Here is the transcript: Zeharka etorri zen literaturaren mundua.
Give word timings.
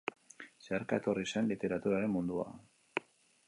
Zeharka 0.67 0.99
etorri 1.01 1.27
zen 1.33 1.51
literaturaren 1.53 2.13
mundua. 2.17 2.51